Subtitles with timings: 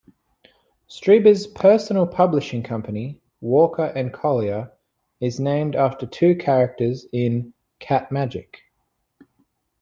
[0.89, 4.71] Strieber's personal publishing company, Walker and Collier,
[5.19, 8.55] is named after two characters in "Catmagic".